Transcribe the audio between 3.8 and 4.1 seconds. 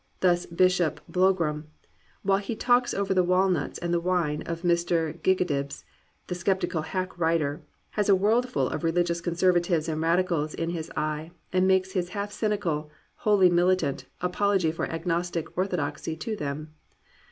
the